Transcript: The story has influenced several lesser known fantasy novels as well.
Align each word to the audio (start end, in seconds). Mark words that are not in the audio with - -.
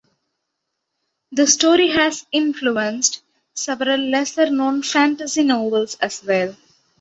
The 1.31 1.45
story 1.45 1.89
has 1.89 2.25
influenced 2.31 3.21
several 3.53 3.99
lesser 3.99 4.49
known 4.49 4.81
fantasy 4.81 5.43
novels 5.43 5.93
as 6.01 6.23
well. 6.23 6.55